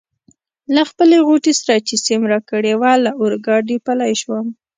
[0.75, 4.45] له خپلې غوټې سره چي سیم راکړې وه له اورګاډي پلی شوم.